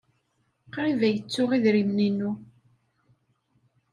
[0.73, 2.31] Qrib ay ttuɣ idrimen-inu.